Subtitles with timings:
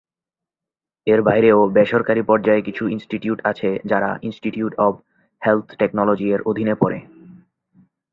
[1.07, 4.93] এর বাইরেও বেসরকারী পর্যায়ে কিছু ইনস্টিটিউট আছে যারা ইনস্টিটিউট অব
[5.41, 6.99] হেলথ টেকনোলজি এর অধীনে পড়ে।